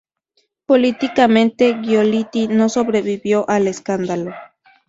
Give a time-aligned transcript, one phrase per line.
[0.65, 4.33] Políticamente, Giolitti no sobrevivió al escándalo.